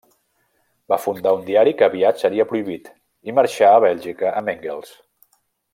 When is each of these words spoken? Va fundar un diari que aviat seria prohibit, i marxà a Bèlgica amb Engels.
Va 0.93 0.97
fundar 1.03 1.33
un 1.39 1.43
diari 1.49 1.73
que 1.81 1.85
aviat 1.89 2.23
seria 2.23 2.47
prohibit, 2.53 2.91
i 3.31 3.39
marxà 3.41 3.71
a 3.75 3.85
Bèlgica 3.87 4.33
amb 4.43 4.55
Engels. 4.57 4.99